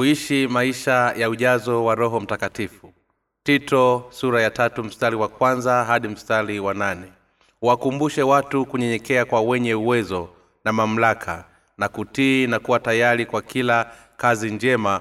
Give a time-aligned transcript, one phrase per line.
[0.00, 2.92] kuishi maisha ya ujazo wa roho mtakatifu.
[3.42, 7.12] Tito sura ya tatu mstari wa kwanza hadi mstari wa nane.
[7.62, 10.28] Wakumbushe watu kunyenyekea kwa wenye uwezo
[10.64, 11.44] na mamlaka
[11.78, 15.00] na kutii na kuwa tayari kwa kila kazi njema.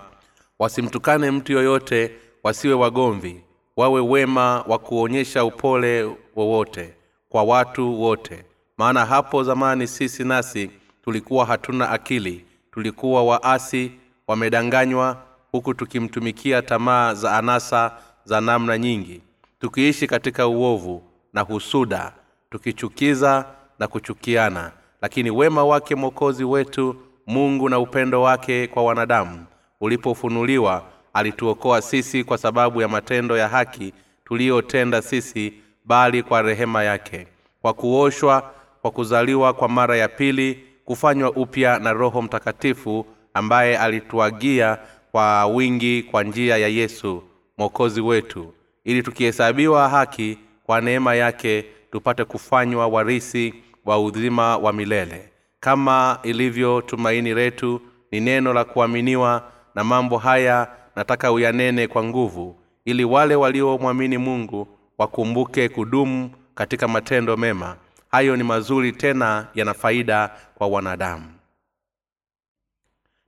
[0.60, 2.12] Wasimtukane mtu yoyote
[2.44, 3.44] wasiwe wagomvi
[3.78, 6.94] wawe wema wa kuonyesha upole wowote
[7.30, 8.46] kwa watu wote.
[8.78, 10.72] Maana hapo zamani sisi nasi
[11.04, 13.92] tulikuwa hatuna akili tulikuwa waasi
[14.30, 15.18] wamedanganywa
[15.52, 17.92] huku tukimtumikia tamaa za anasa
[18.26, 19.22] za namna nyingi.
[19.60, 22.14] Tukiishi katika uovu na husuda
[22.50, 23.46] tukichukiza
[23.80, 24.72] na kuchukiana.
[25.02, 26.96] Lakini wema wake mwokozi wetu
[27.28, 29.46] mungu na upendo wake kwa wanadamu
[29.82, 30.84] ulipofunuliwa
[31.14, 33.94] alituokoa sisi kwa sababu ya matendo ya haki
[34.26, 35.54] tuliyotenda sisi
[35.86, 37.28] bali kwa rehema yake.
[37.62, 43.06] Kwa kuoshwa kwa kuzaliwa kwa mara ya pili kufanywa upya na roho mtakatifu
[43.40, 44.78] ambaye alituagia
[45.12, 47.24] kwa wingi kwa njia ya yesu
[47.58, 53.54] mwokozi wetu ili tukihesabiwa haki kwa neema yake tupate kufanywa warisi
[53.86, 55.30] wa uzima wa milele.
[55.60, 62.56] Kama ilivyo tumaini letu ni neno la kuaminiwa na mambo haya nataka uyanene kwa nguvu
[62.86, 64.68] ili wale waliomwamini mungu
[64.98, 67.76] wakumbuke kudumu katika matendo mema.
[68.12, 71.39] Hayo ni mazuri tena yana faida kwa wanadamu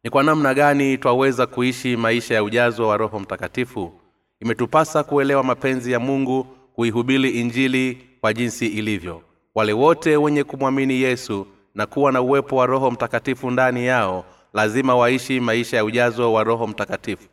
[0.03, 3.91] ni kwa namna gani twaweza kuishi maisha ya ujazo wa roho mtakatifu?
[4.39, 6.44] Imetupasa kuelewa mapenzi ya mungu
[6.75, 9.22] kuihubiri injili kwa jinsi ilivyo.
[9.55, 14.95] Wale wote wenye kumwamini yesu na kuwa na uwepo wa roho mtakatifu ndani yao lazima
[14.95, 17.29] waishi maisha ya ujazo wa roho mtakatifu.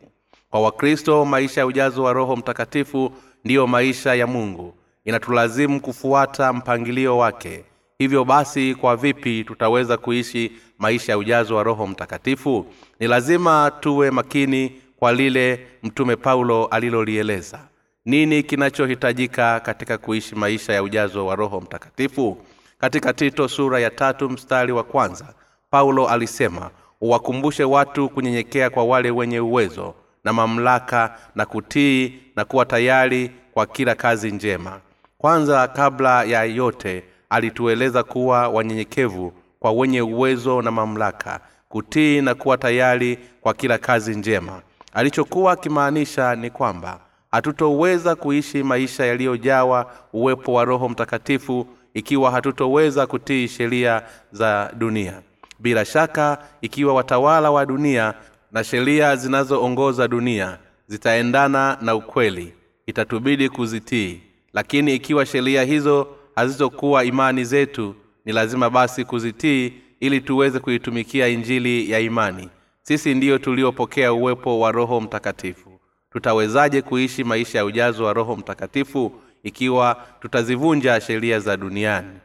[0.50, 3.12] Kwa wakristo maisha ya ujazo wa roho mtakatifu
[3.44, 4.74] ndiyo maisha ya mungu.
[5.04, 7.64] Inatulazimu kufuata mpangilio wake
[8.00, 12.66] hivyo basi kwa vipi tutaweza kuishi maisha ya ujazo wa roho mtakatifu?
[13.00, 17.60] Ni lazima tuwe makini kwa lile mtume paulo alilolieleza.
[18.04, 22.38] Nini kinachohitajika katika kuishi maisha ya ujazo wa roho mtakatifu?
[22.78, 25.34] Katika tito sura ya tatu mstari wa kwanza
[25.70, 29.94] paulo alisema uwakumbushe watu kunyenyekea kwa wale wenye uwezo
[30.24, 34.80] na mamlaka na kutii na kuwa tayari kwa kila kazi njema.
[35.18, 42.58] Kwanza kabla ya yote alitueleza kuwa wanyenyekevu kwa wenye uwezo na mamlaka kutii na kuwa
[42.58, 44.62] tayari kwa kila kazi njema.
[44.92, 47.00] Alichokuwa akimaanisha ni kwamba
[47.30, 54.02] hatutoweza kuishi maisha yaliyojawa uwepo wa roho mtakatifu ikiwa hatutoweza kutii sheria
[54.32, 55.22] za dunia.
[55.58, 58.14] Bila shaka ikiwa watawala wa dunia
[58.52, 62.54] na sheria zinazoongoza dunia zitaendana na ukweli
[62.86, 64.20] itatubidi kuzitii.
[64.52, 67.94] Lakini ikiwa sheria hizo hazizokuwa imani zetu
[68.24, 72.48] ni lazima basi kuzitii ili tuweze kuitumikia injili ya imani.
[72.82, 75.80] Sisi ndiyo tuliopokea uwepo wa roho mtakatifu.
[76.12, 79.12] Tutawezaje kuishi maisha ya ujazo wa roho mtakatifu
[79.42, 82.18] ikiwa tutazivunja sheria za duniani?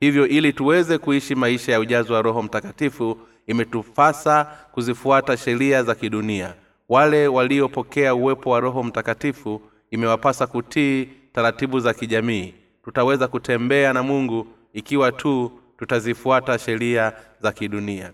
[0.00, 6.54] Hivyo ili tuweze kuishi maisha ya ujazo wa roho mtakatifu imetupasa kuzifuata sheria za kidunia.
[6.88, 9.60] Wale waliopokea uwepo wa roho mtakatifu
[9.90, 12.54] imewapasa kutii taratibu za kijamii
[12.84, 18.12] tutaweza kutembea na mungu ikiwa tu tutazifuata sheria za kidunia.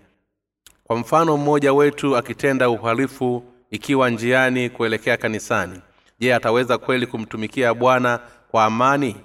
[0.83, 5.81] Kwa mfano mmoja wetu akitenda uhalifu ikiwa njiani kuelekea kanisani
[6.19, 8.19] je ataweza kweli kumtumikia bwana
[8.51, 9.15] kwa amani?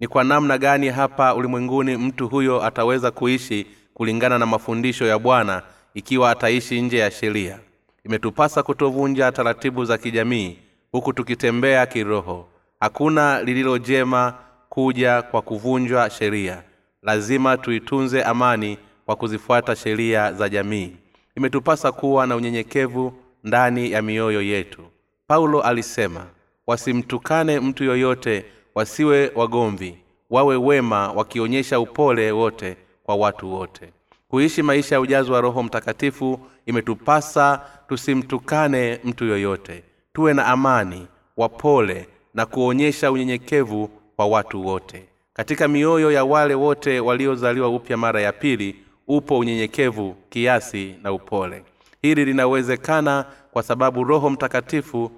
[0.00, 5.62] Ni kwa namna gani hapa ulimwenguni mtu huyo ataweza kuishi kulingana na mafundisho ya bwana
[5.94, 7.58] ikiwa ataishi nje ya sheria?
[8.04, 10.58] Imetupasa kutovunja taratibu za kijamii
[10.92, 12.48] huku tukitembea kiroho.
[12.80, 14.34] Hakuna lililojema
[14.74, 16.62] kuja kwa kuvunjwa sheria.
[17.02, 20.92] Lazima tuitunze amani kwa kuzifuata sheria za jamii.
[21.36, 23.12] Imetupasa kuwa na unyenyekevu
[23.44, 24.82] ndani ya mioyo yetu.
[25.26, 26.26] Paulo alisema
[26.66, 29.98] wasimtukane mtu yoyote wasiwe wagomvi.
[30.30, 33.92] Wawe wema wakionyesha upole wote kwa watu wote.
[34.28, 39.84] Kuishi maisha ya ujazo wa roho mtakatifu imetupasa tusimtukane mtu yoyote.
[40.12, 41.06] Tuwe na amani
[41.36, 45.04] wapole na kuonyesha unyenyekevu kwa watu wote.
[45.34, 48.76] Katika mioyo ya wale wote waliozaliwa upya mara ya pili
[49.08, 51.62] upo unyenyekevu kiasi na upole.
[52.02, 55.10] Hili linawezekana kwa sababu roho mtakatifu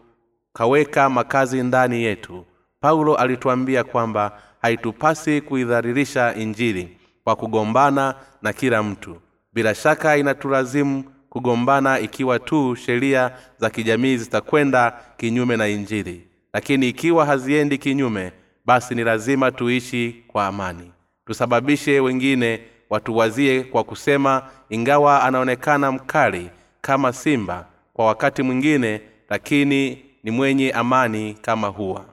[0.53, 2.45] kaweka makazi ndani yetu.
[2.81, 9.17] Paulo alituambia kwamba haitupasi kuidharirisha injili kwa kugombana na kila mtu.
[9.53, 16.27] Bila shaka inatulazimu kugombana ikiwa tu sheria za kijamii zitakwenda kinyume na injili.
[16.53, 18.33] Lakini ikiwa haziendi kinyume
[18.67, 20.93] basi ni lazima tuishi kwa amani.
[21.27, 22.61] Tusababishe wengine
[22.91, 31.35] watuwazie kwa kusema ingawa anaonekana mkali kama simba kwa wakati mwingine lakini ni mwenye amani
[31.35, 32.05] kama huwa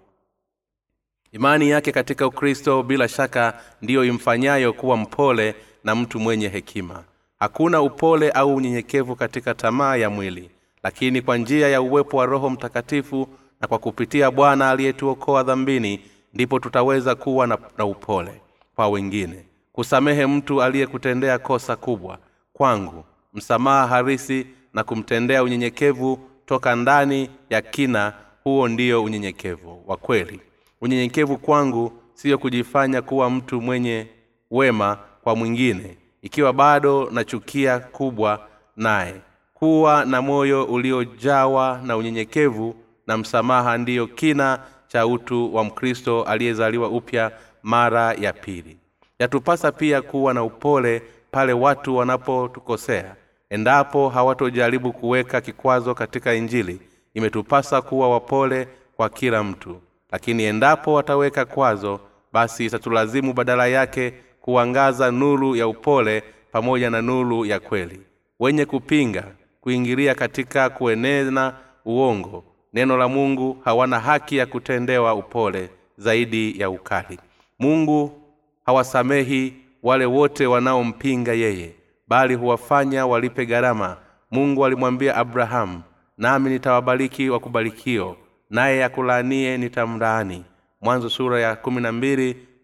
[1.32, 7.04] imani yake katika ukristo bila shaka ndiyo imfanyayo kuwa mpole na mtu mwenye hekima.
[7.40, 10.50] Hakuna upole au unyenyekevu katika tamaa ya mwili
[10.84, 13.28] lakini kwa njia ya uwepo wa roho mtakatifu
[13.62, 16.00] na kwa kupitia bwana aliyetuokoa dhambini
[16.34, 18.42] ndipo tutaweza kuwa na, na upole
[18.76, 19.46] kwa wengine.
[19.74, 22.18] Kusamehe mtu aliyekutendea kosa kubwa
[22.54, 23.04] kwangu
[23.34, 28.14] msamaha harisi na kumtendea unyenyekevu toka ndani ya kina
[28.44, 30.40] huo ndio unyenyekevu wa kweli.
[30.82, 34.08] Unyenyekevu kwangu siyo kujifanya kuwa mtu mwenye
[34.52, 38.48] wema kwa mwingine ikiwa bado nachukia kubwa
[38.78, 39.16] naye.
[39.54, 42.76] Kuwa na moyo uliojawa na unyenyekevu
[43.08, 44.60] na msamaha ndiyo kina
[44.94, 47.32] cha utu wa mkristo aliyezaliwa upya
[47.64, 48.78] mara ya pili.
[49.20, 51.02] Yatupasa pia kuwa na upole
[51.32, 53.16] pale watu wanapotukosea.
[53.50, 56.82] Endapo hawatojaribu kuweka kikwazo katika injili
[57.14, 59.82] imetupasa kuwa wapole kwa kila mtu.
[60.12, 62.00] Lakini endapo wataweka kwazo
[62.34, 68.02] basi itatulazimu badala yake kuangaza nuru ya upole pamoja na nuru ya kweli.
[68.40, 69.24] Wenye kupinga
[69.62, 71.54] kuingilia katika kuenena
[71.86, 72.44] uongo
[72.74, 77.20] neno la mungu hawana haki ya kutendewa upole zaidi ya ukali.
[77.60, 78.22] Mungu
[78.66, 79.54] hawasamehi
[79.84, 81.76] wale wote wanaompinga yeye
[82.08, 83.98] bali huwafanya walipe gharama.
[84.32, 85.82] Mungu alimwambia abrahamu
[86.18, 88.18] nami nitawabariki wakubarikio
[88.50, 90.46] naye akulaanie nitamlaani.
[90.82, 91.58] Mwanzo sura ya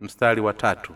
[0.02, 0.94] mstari wa tatu.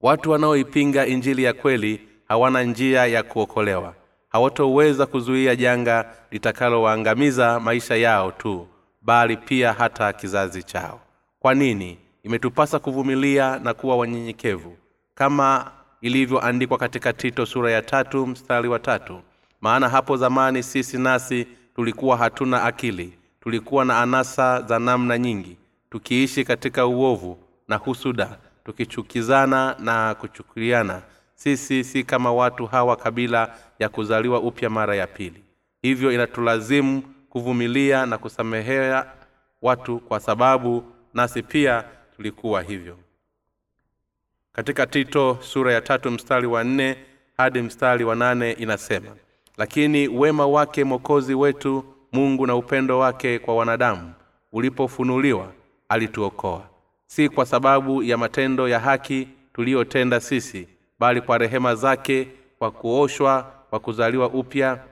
[0.00, 3.94] Watu wanaoipinga injili ya kweli hawana njia ya kuokolewa
[4.30, 8.66] hawatoweza kuzuia janga litakalowaangamiza maisha yao tu
[9.02, 11.00] bali pia hata kizazi chao.
[11.40, 11.98] Kwa nini?
[12.22, 14.76] Imetupasa kuvumilia na kuwa wanyenyekevu
[15.14, 19.20] kama ilivyoandikwa katika tito sura ya tatu mstari wa tatu.
[19.60, 25.56] Maana hapo zamani sisi nasi tulikuwa hatuna akili tulikuwa na anasa za namna nyingi
[25.90, 27.38] tukiishi katika uovu
[27.68, 31.02] na husuda tukichukizana na kuchukuliana
[31.42, 35.44] sisi si kama watu hawa kabila ya kuzaliwa upya mara ya pili.
[35.82, 39.06] Hivyo inatulazimu kuvumilia na kusamehea
[39.62, 40.84] watu kwa sababu
[41.14, 41.84] nasi pia
[42.16, 42.98] tulikuwa hivyo.
[44.52, 46.96] Katika tito sura ya tatu mstari wa nne
[47.36, 49.16] hadi mstari wa nane inasema
[49.56, 54.12] lakini wema wake mwokozi wetu mungu na upendo wake kwa wanadamu
[54.52, 55.52] ulipofunuliwa
[55.88, 56.68] alituokoa.
[57.06, 60.68] Si kwa sababu ya matendo ya haki tuliyotenda sisi
[61.00, 64.84] bali kwa rehema zake kwa kuoshwa kwa kuzaliwa upya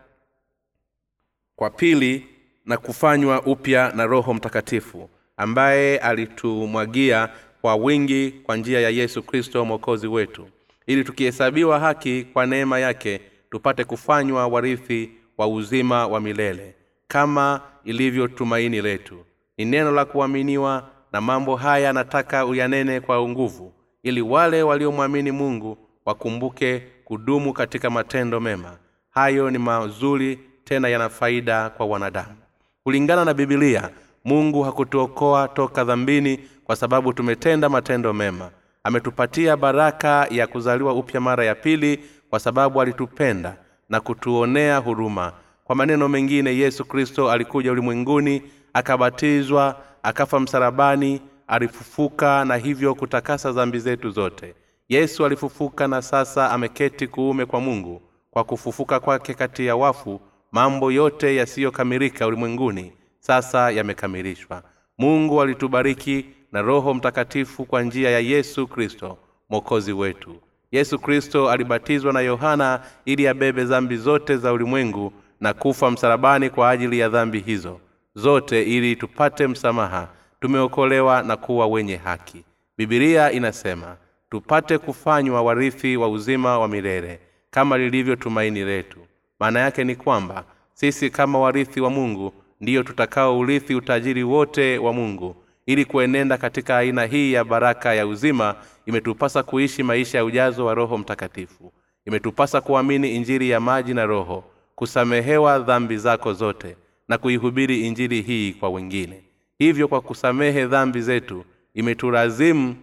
[1.57, 2.27] kwa pili
[2.67, 7.29] na kufanywa upya na roho mtakatifu ambaye alitumwagia
[7.61, 10.49] kwa wingi kwa njia ya yesu kristo mwokozi wetu
[10.87, 13.21] ili tukihesabiwa haki kwa neema yake
[13.51, 16.75] tupate kufanywa warithi wa uzima wa milele
[17.09, 19.25] kama ilivyo tumaini letu.
[19.59, 23.73] Ni neno la kuaminiwa na mambo haya nataka uyanene kwa nguvu
[24.03, 28.77] ili wale waliomwamini mungu wakumbuke kudumu katika matendo mema.
[29.11, 32.37] Hayo ni mazuri tena yana faida kwa wanadamu.
[32.85, 33.91] Kulingana na bibilia
[34.25, 38.51] mungu hakutuokoa toka dhambini kwa sababu tumetenda matendo mema.
[38.85, 42.01] Ametupatia baraka ya kuzaliwa upya mara ya pili
[42.31, 43.57] kwa sababu alitupenda
[43.89, 45.33] na kutuonea huruma.
[45.65, 53.79] Kwa maneno mengine yesu kristo alikuja ulimwenguni akabatizwa akafa msalabani alifufuka na hivyo kutakasa dhambi
[53.79, 54.55] zetu zote
[54.89, 60.21] yesu alifufuka na sasa ameketi kuume kwa mungu kwa kufufuka kwake kati ya wafu
[60.53, 64.63] mambo yote yasiyokamilika ulimwenguni sasa yamekamilishwa.
[64.99, 69.19] Mungu alitubariki na roho mtakatifu kwa njia ya yesu kristo
[69.49, 70.37] mwokozi wetu.
[70.73, 76.71] Yesu kristo alibatizwa na yohana ili abebe dhambi zote za ulimwengu na kufa msalabani kwa
[76.71, 77.81] ajili ya dhambi hizo.
[78.15, 80.09] Zote ili tupate msamaha
[80.41, 82.45] tumeokolewa na kuwa wenye haki.
[82.79, 83.97] Bibilia inasema
[84.31, 87.21] tupate kufanywa warithi wa uzima wa milele
[87.51, 88.99] kama lilivyo tumaini letu.
[89.41, 90.45] Maana yake ni kwamba
[90.75, 95.37] sisi kama warithi wa mungu ndiyo tutakao urithi utajiri wote wa mungu.
[95.67, 98.55] Ili kuenenda katika aina hii ya baraka ya uzima
[98.87, 101.73] imetupasa kuishi maisha ya ujazo wa roho mtakatifu.
[102.07, 104.45] Imetupasa kuamini injiri ya maji na roho
[104.75, 106.77] kusamehewa dhambi zako zote
[107.09, 109.23] na kuihubiri injili hii kwa wengine.
[109.59, 111.45] Hivyo kwa kusamehe dhambi zetu
[111.75, 112.77] imetulazimu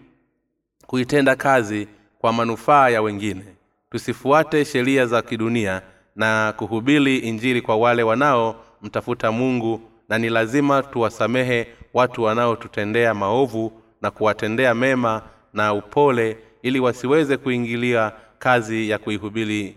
[0.86, 1.88] kuitenda kazi
[2.18, 3.44] kwa manufaa ya wengine.
[3.90, 5.82] Tusifuate sheria za kidunia
[6.16, 14.10] na kuhubiri injili kwa wale wanaomtafuta mungu na ni lazima tuwasamehe watu wanaotutendea maovu na
[14.10, 19.76] kuwatendea mema na upole ili wasiweze kuingilia kazi ya kuihubiri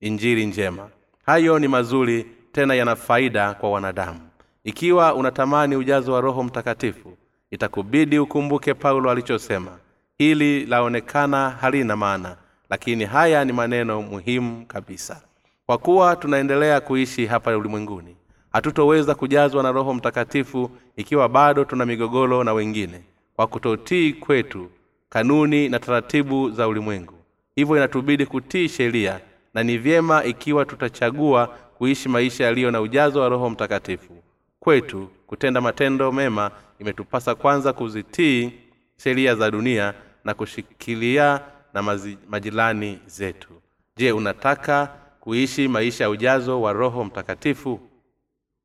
[0.00, 0.88] injili njema.
[1.26, 4.20] Hayo ni mazuri tena yana faida kwa wanadamu.
[4.64, 7.16] Ikiwa unatamani ujazo wa roho mtakatifu
[7.50, 9.78] itakubidi ukumbuke paulo alichosema
[10.18, 12.36] hili laonekana halina maana
[12.70, 15.22] lakini haya ni maneno muhimu kabisa.
[15.66, 18.16] Kwa kuwa tunaendelea kuishi hapa ulimwenguni
[18.52, 23.00] hatutoweza kujazwa na roho mtakatifu ikiwa bado tuna migogoro na wengine.
[23.36, 24.70] Kwa kutotii kwetu
[25.08, 27.14] kanuni na taratibu za ulimwengu
[27.56, 29.20] hivyo inatubidi kutii sheria
[29.54, 34.22] na ni vyema ikiwa tutachagua kuishi maisha yaliyo na ujazo wa roho mtakatifu.
[34.60, 38.52] Kwetu kutenda matendo mema imetupasa kwanza kuzitii
[38.96, 39.94] sheria za dunia
[40.24, 41.40] na kushikilia
[41.74, 43.48] na mazi, majirani zetu.
[43.96, 44.86] Je unataka
[45.20, 47.80] kuishi maisha ya ujazo wa roho mtakatifu?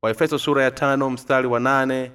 [0.02, 2.12] Waefeso sura ya tano mstari wa nane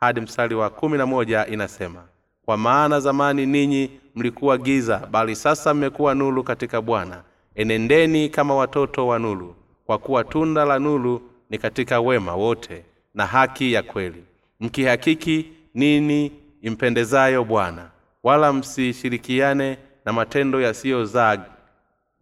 [0.00, 2.04] hadi mstari wa kumi na moja inasema
[2.44, 7.22] kwa maana zamani ninyi mlikuwa giza bali sasa mmekuwa nulu katika bwana.
[7.54, 9.54] Enendeni kama watoto wa nulu
[9.86, 12.84] kwa kuwa tunda la nulu ni katika wema wote
[13.14, 14.24] na haki ya kweli.
[14.60, 17.90] Mkihakiki nini impendezayo bwana
[18.26, 21.38] wala msishirikiane na matendo yasiyozaa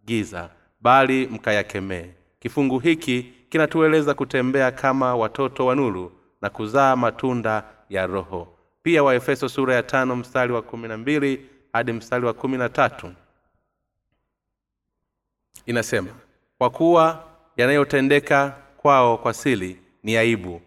[0.05, 0.49] giza
[0.81, 2.05] bali mkayakemee.
[2.39, 8.57] Kifungu hiki kinatueleza kutembea kama watoto wa nuru na kuzaa matunda ya roho.
[8.83, 12.69] Pia waefeso sura ya tano mstari wa kumi na mbili hadi mstari wa kumi na
[12.69, 13.11] tatu.
[15.65, 16.11] Inasema
[16.57, 17.23] kwa kuwa
[17.57, 20.61] yanayotendeka kwao kwa sili ni aibu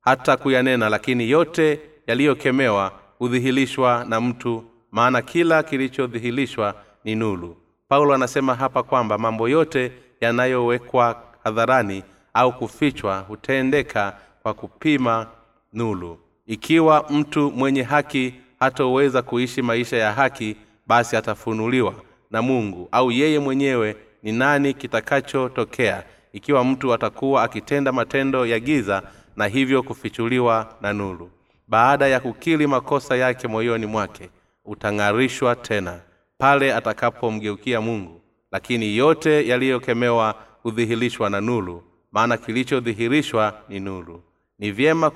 [0.00, 6.74] hata kuyanena lakini yote yaliyokemewa hudhihirishwa na mtu maana kila kilichodhihirishwa
[7.04, 7.56] ni nulu
[7.88, 12.02] paulo anasema hapa kwamba mambo yote yanayowekwa hadharani
[12.34, 15.26] au kufichwa hutendeka kwa kupima
[15.72, 21.94] nulu ikiwa mtu mwenye haki hatoweza kuishi maisha ya haki basi atafunuliwa
[22.30, 26.04] na mungu au yeye mwenyewe ni nani kitakachotokea.
[26.32, 29.02] Ikiwa mtu atakuwa akitenda matendo ya giza
[29.36, 31.30] na hivyo kufichuliwa na nuru
[31.72, 34.30] baada ya kukili makosa yake moyoni mwake
[34.64, 36.00] utang'arishwa tena
[36.38, 38.20] pale atakapomgeukia mungu.
[38.50, 44.22] Lakini yote yaliyokemewa hudhihirishwa na nuru maana kilichodhihirishwa ni nuru.
[44.58, 45.10] Ni vyema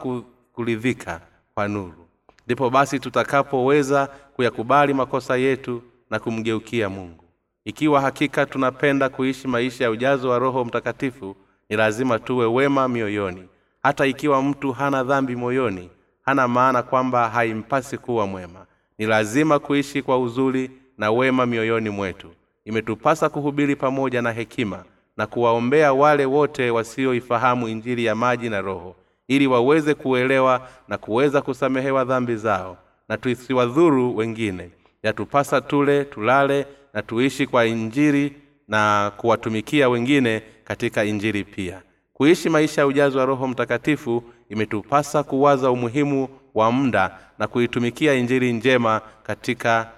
[0.52, 1.20] kuridhika
[1.54, 2.06] kwa nuru.
[2.46, 7.24] Ndipo basi tutakapoweza kuyakubali makosa yetu na kumgeukia mungu.
[7.64, 11.36] Ikiwa hakika tunapenda kuishi maisha ya ujazo wa roho mtakatifu
[11.68, 13.48] ni lazima tuwe wema mioyoni.
[13.82, 15.90] Hata ikiwa mtu hana dhambi moyoni
[16.26, 18.66] hana maana kwamba haimpasi kuwa mwema.
[18.98, 22.28] Ni lazima kuishi kwa uzuri na wema mioyoni mwetu.
[22.64, 24.84] Imetupasa kuhubiri pamoja na hekima
[25.16, 28.96] na kuwaombea wale wote wasioifahamu injili ya maji na roho
[29.28, 32.76] ili waweze kuelewa na kuweza kusamehewa dhambi zao
[33.08, 34.70] na tusiwadhuru wengine.
[35.02, 38.36] Yatupasa tule tulale na tuishi kwa injili
[38.68, 41.82] na kuwatumikia wengine katika injili pia.
[42.12, 48.52] Kuishi maisha ya ujazo wa roho mtakatifu imetupasa kuwaza umuhimu wa muda na kuitumikia injili
[48.52, 49.90] njema katika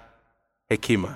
[0.69, 1.15] hekima.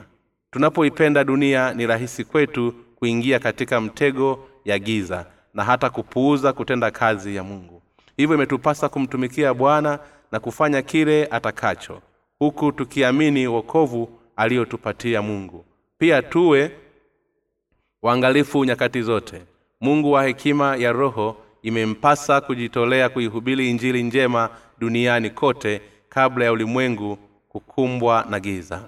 [0.51, 7.35] Tunapoipenda dunia ni rahisi kwetu kuingia katika mtego ya giza na hata kupuuza kutenda kazi
[7.35, 7.81] ya mungu.
[8.17, 9.99] Hivyo imetupasa kumtumikia bwana
[10.31, 12.01] na kufanya kile atakacho
[12.39, 15.65] huku tukiamini wokovu aliyotupatia mungu.
[15.97, 16.71] Pia tuwe
[18.01, 19.41] waangalifu nyakati zote.
[19.81, 27.17] Mungu wa hekima ya roho imempasa kujitolea kuihubiri injili njema duniani kote kabla ya ulimwengu
[27.50, 28.82] kukumbwa na giza.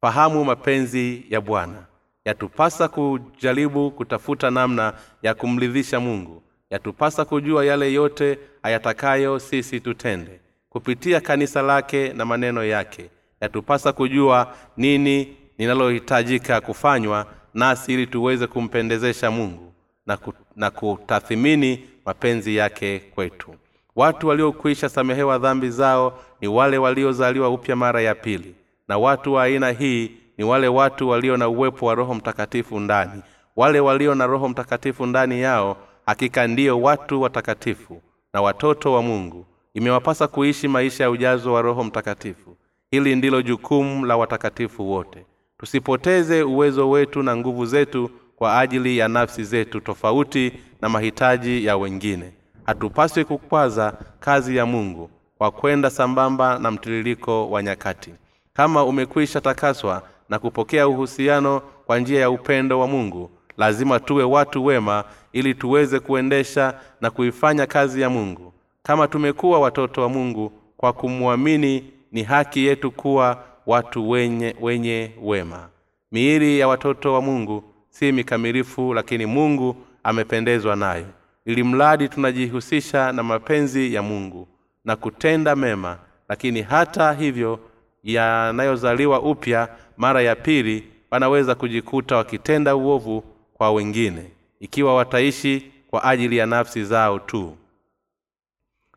[0.00, 1.84] Fahamu mapenzi ya bwana.
[2.24, 4.92] Yatupasa kujaribu kutafuta namna
[5.22, 6.42] ya kumridhisha mungu.
[6.70, 10.40] Yatupasa kujua yale yote ayatakayo sisi tutende.
[10.70, 13.10] Kupitia kanisa lake na maneno yake.
[13.40, 19.72] Yatupasa kujua nini linalohitajika kufanywa nasi ili tuweze kumpendezesha mungu
[20.06, 23.54] na, ku, na kutathimini mapenzi yake kwetu.
[23.96, 28.54] Watu waliokwisha samehewa dhambi zao ni wale waliozaliwa upya mara ya pili
[28.88, 33.22] na watu wa aina hii ni wale watu walio na uwepo wa roho mtakatifu ndani.
[33.56, 38.02] Wale walio na roho mtakatifu ndani yao hakika ndiyo watu watakatifu
[38.34, 39.46] na watoto wa mungu.
[39.74, 42.56] Imewapasa kuishi maisha ya ujazo wa roho mtakatifu.
[42.90, 45.26] Hili ndilo jukumu la watakatifu wote.
[45.58, 48.10] Tusipoteze uwezo wetu na nguvu zetu
[48.42, 52.32] kwa ajili ya nafsi zetu tofauti na mahitaji ya wengine.
[52.66, 58.10] Hatupaswi kukwaza kazi ya mungu kwa kwenda sambamba na mtiririko wa nyakati.
[58.52, 64.64] Kama umekwisha takaswa na kupokea uhusiano kwa njia ya upendo wa mungu lazima tuwe watu
[64.64, 68.52] wema ili tuweze kuendesha na kuifanya kazi ya mungu.
[68.82, 75.68] Kama tumekuwa watoto wa mungu kwa kumwamini ni haki yetu kuwa watu wenye, wenye wema.
[76.12, 81.06] Miili ya watoto wa mungu si mikamilifu lakini mungu amependezwa nayo
[81.44, 84.48] ili mradi tunajihusisha na mapenzi ya mungu
[84.84, 87.58] na kutenda mema lakini hata hivyo
[88.04, 94.30] yanayozaliwa upya mara ya pili wanaweza kujikuta wakitenda uovu kwa wengine
[94.60, 97.56] ikiwa wataishi kwa ajili ya nafsi zao tu.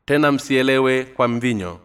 [0.06, 1.80] Tena msielewe kwa mvinyo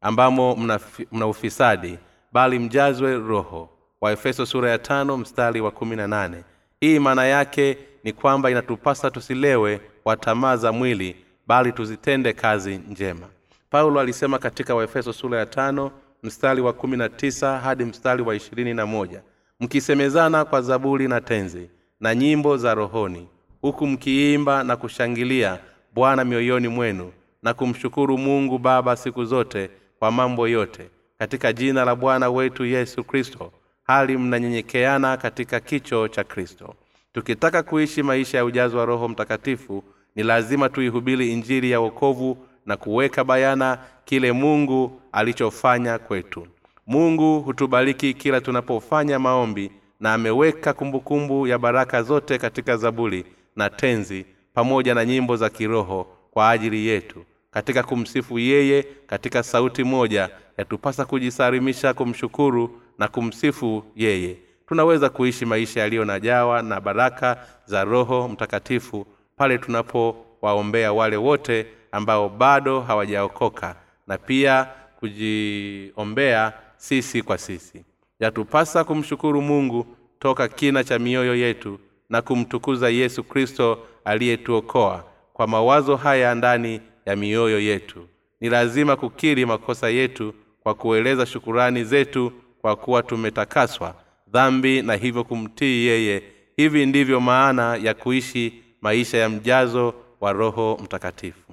[0.00, 0.80] ambamo mna,
[1.12, 1.98] mna ufisadi
[2.32, 3.68] bali mjazwe roho
[4.00, 5.70] waefeso sura ya tano mstari wa
[6.06, 6.44] nane.
[6.80, 13.26] Hii maana yake ni kwamba inatupasa tusilewe wa tamaa za mwili bali tuzitende kazi njema.
[13.70, 15.90] Paulo alisema katika waefeso sura ya tano
[16.22, 16.72] mstari wa
[17.08, 19.22] tisa hadi mstari wa moja
[19.60, 23.28] mkisemezana kwa zaburi na tenzi na nyimbo za rohoni
[23.60, 25.58] huku mkiimba na kushangilia
[25.94, 27.12] bwana mioyoni mwenu
[27.42, 33.04] na kumshukuru mungu baba siku zote kwa mambo yote katika jina la bwana wetu yesu
[33.04, 33.52] kristo
[33.86, 36.74] hali mnanyenyekeana katika kicho cha kristo.
[37.12, 39.84] Tukitaka kuishi maisha ya ujazo wa roho mtakatifu
[40.16, 46.46] ni lazima tuihubiri injili ya wokovu na kuweka bayana kile mungu alichofanya kwetu.
[46.86, 53.24] Mungu hutubariki kila tunapofanya maombi na ameweka kumbukumbu ya baraka zote katika zaburi
[53.56, 57.24] na tenzi pamoja na nyimbo za kiroho kwa ajili yetu.
[57.50, 64.36] Katika kumsifu yeye katika sauti moja yatupasa kujisalimisha kumshukuru na kumsifu yeye.
[64.68, 71.66] Tunaweza kuishi maisha yaliyo na jawa na baraka za roho mtakatifu pale tunapowaombea wale wote
[71.92, 73.76] ambao bado hawajaokoka
[74.06, 74.68] na pia
[75.00, 77.84] kujiombea sisi kwa sisi.
[78.20, 79.86] Yatupasa kumshukuru mungu
[80.18, 81.78] toka kina cha mioyo yetu
[82.10, 88.06] na kumtukuza yesu kristo aliyetuokoa kwa mawazo haya ndani ya mioyo yetu.
[88.40, 92.32] Ni lazima kukiri makosa yetu kwa kueleza shukurani zetu
[92.66, 93.94] kwa kuwa tumetakaswa
[94.28, 96.22] dhambi na hivyo kumtii yeye.
[96.56, 101.52] Hivi ndivyo maana ya kuishi maisha ya mjazo wa roho mtakatifu.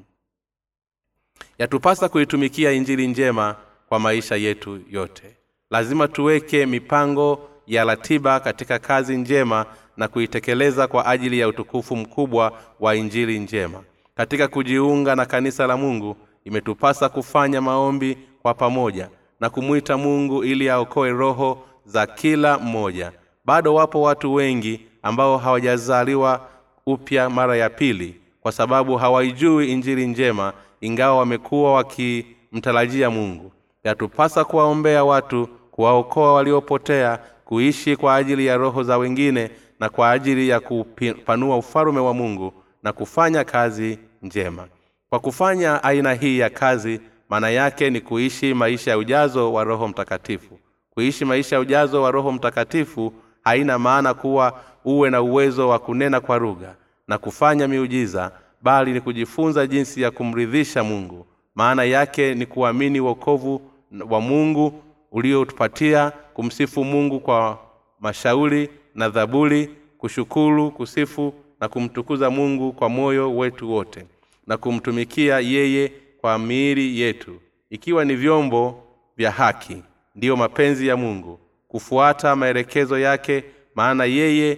[1.59, 3.55] Yatupasa kuitumikia injili njema
[3.89, 5.23] kwa maisha yetu yote.
[5.71, 9.65] Lazima tuweke mipango ya ratiba katika kazi njema
[9.97, 13.83] na kuitekeleza kwa ajili ya utukufu mkubwa wa injili njema.
[14.15, 19.09] Katika kujiunga na kanisa la mungu imetupasa kufanya maombi kwa pamoja
[19.43, 23.11] na kumwita mungu ili aokoe roho za kila mmoja.
[23.45, 26.47] Bado wapo watu wengi ambao hawajazaliwa
[26.85, 33.51] upya mara ya pili kwa sababu hawaijui injili njema ingawa wamekuwa wakimtarajia mungu.
[33.83, 40.49] Yatupasa kuwaombea watu kuwaokoa waliopotea kuishi kwa ajili ya roho za wengine na kwa ajili
[40.49, 42.53] ya kupanua ufalume wa mungu
[42.83, 44.67] na kufanya kazi njema.
[45.09, 49.87] Kwa kufanya aina hii ya kazi maana yake ni kuishi maisha ya ujazo wa roho
[49.87, 50.59] mtakatifu.
[50.89, 56.19] Kuishi maisha ya ujazo wa roho mtakatifu haina maana kuwa uwe na uwezo wa kunena
[56.19, 56.75] kwa lugha
[57.07, 58.31] na kufanya miujiza
[58.61, 61.25] bali ni kujifunza jinsi ya kumridhisha mungu.
[61.55, 63.61] Maana yake ni kuamini wokovu
[64.09, 67.59] wa mungu uliotupatia kumsifu mungu kwa
[67.99, 74.05] mashauri na dhaburi kushukuru kusifu na kumtukuza mungu kwa moyo wetu wote
[74.47, 75.91] na kumtumikia yeye
[76.23, 78.83] kwa miili yetu ikiwa ni vyombo
[79.17, 79.83] vya haki
[80.15, 83.43] ndiyo mapenzi ya mungu kufuata maelekezo yake
[83.75, 84.57] maana yeye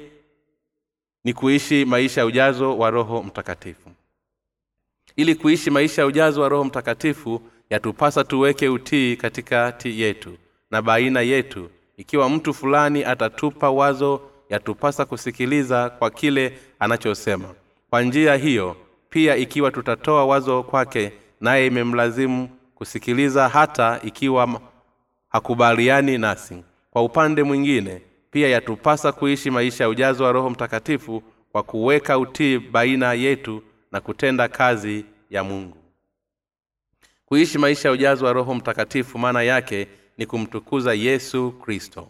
[1.24, 3.90] ni kuishi maisha ya ujazo wa roho mtakatifu.
[5.16, 10.38] Ili kuishi maisha ya ujazo wa roho mtakatifu yatupasa tuweke utii katikati yetu
[10.72, 11.70] na baina yetu.
[11.98, 17.56] Ikiwa mtu fulani atatupa wazo yatupasa kusikiliza kwa kile anachosema.
[17.90, 18.76] Kwa njia hiyo
[19.10, 24.62] pia ikiwa tutatoa wazo kwake naye imemlazimu kusikiliza hata ikiwa
[25.30, 26.64] hakubaliani nasi.
[26.92, 32.60] Kwa upande mwingine pia yatupasa kuishi maisha ya ujazo wa roho mtakatifu kwa kuweka utii
[32.60, 35.78] baina yetu na kutenda kazi ya mungu.
[37.26, 42.08] Kuishi maisha ya ujazo wa roho mtakatifu maana yake ni kumtukuza yesu kristo.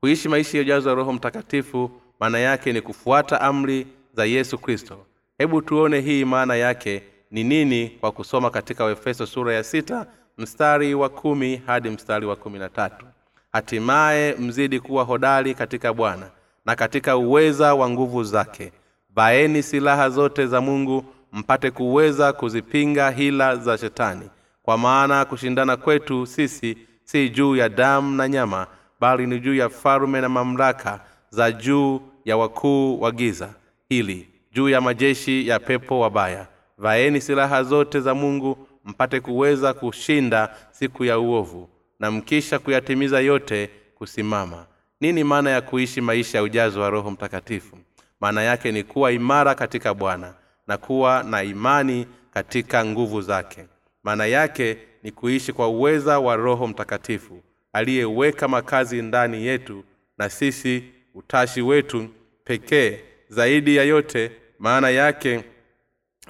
[0.00, 5.06] Kuishi maisha ya ujazo wa roho mtakatifu maana yake ni kufuata amri za yesu kristo.
[5.38, 7.02] Hebu tuone hii maana yake
[7.34, 10.06] ni nini kwa kusoma katika waefeso sura ya sita
[10.38, 13.06] mstari wa kumi hadi mstari wa kumi na tatu?
[13.52, 16.26] Hatimaye mzidi kuwa hodari katika bwana
[16.66, 18.72] na katika uweza wa nguvu zake.
[19.16, 24.30] Vaeni silaha zote za mungu mpate kuweza kuzipinga hila za shetani.
[24.62, 28.66] Kwa maana kushindana kwetu sisi si juu ya damu na nyama
[29.00, 33.48] bali ni juu ya falume na mamlaka za juu ya wakuu wa giza.
[33.88, 36.46] Hili juu ya majeshi ya pepo wabaya
[36.78, 41.68] vaeni silaha zote za mungu mpate kuweza kushinda siku ya uovu
[42.00, 44.66] na mkisha kuyatimiza yote kusimama.
[45.00, 47.78] Nini maana ya kuishi maisha ya ujazo wa roho mtakatifu?
[48.20, 50.34] Maana yake ni kuwa imara katika bwana
[50.66, 53.64] na kuwa na imani katika nguvu zake.
[54.02, 59.84] Maana yake ni kuishi kwa uweza wa roho mtakatifu aliyeweka makazi ndani yetu
[60.18, 60.84] na sisi
[61.14, 62.08] utashi wetu
[62.44, 64.32] pekee zaidi ya yote.
[64.58, 65.44] Maana yake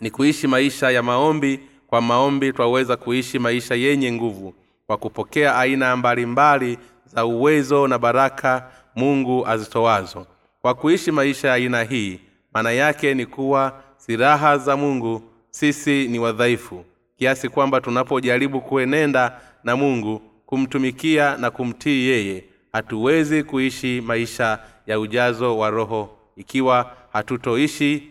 [0.01, 1.61] ni kuishi maisha ya maombi.
[1.87, 4.55] Kwa maombi twaweza kuishi maisha yenye nguvu
[4.87, 10.27] kwa kupokea aina mbalimbali za uwezo na baraka mungu azitowazo
[10.63, 12.21] kwa kuishi maisha ya aina hii
[12.55, 16.85] maana yake ni kuwa silaha za mungu sisi ni wadhaifu.
[17.19, 25.59] Kiasi kwamba tunapojaribu kuenenda na mungu kumtumikia na kumtii yeye hatuwezi kuishi maisha ya ujazo
[25.59, 28.09] wa roho ikiwa hatutoishi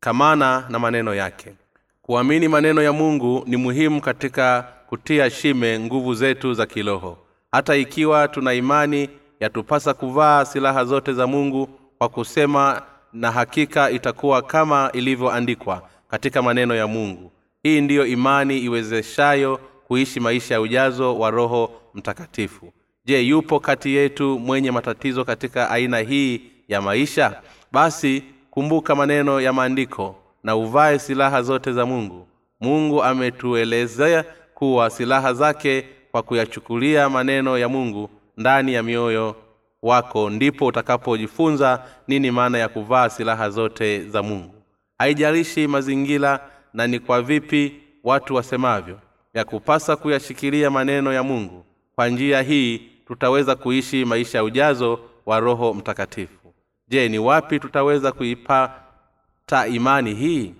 [0.00, 1.52] kamana na maneno yake.
[2.02, 7.18] Kuamini maneno ya mungu ni muhimu katika kutia shime nguvu zetu za kiroho.
[7.52, 9.08] Hata ikiwa tuna imani
[9.40, 12.82] yatupasa kuvaa silaha zote za mungu kwa kusema
[13.12, 17.32] na hakika itakuwa kama ilivyoandikwa katika maneno ya mungu.
[17.62, 22.72] Hii ndiyo imani iwezeshayo kuishi maisha ya ujazo wa roho mtakatifu.
[23.04, 27.40] Je yupo kati yetu mwenye matatizo katika aina hii ya maisha?
[27.72, 32.26] Basi kumbuka maneno ya maandiko na uvae silaha zote za mungu.
[32.60, 39.36] Mungu ametuelezea kuwa silaha zake kwa kuyachukulia maneno ya mungu ndani ya mioyo
[39.82, 44.54] wako ndipo utakapojifunza nini maana ya kuvaa silaha zote za mungu.
[44.98, 48.98] Haijalishi mazingira na ni kwa vipi watu wasemavyo
[49.34, 51.64] ya kupasa kuyashikilia maneno ya mungu.
[51.94, 56.39] Kwa njia hii tutaweza kuishi maisha ya ujazo wa roho mtakatifu
[56.90, 60.54] je ni wapi tutaweza kuipata imani hii?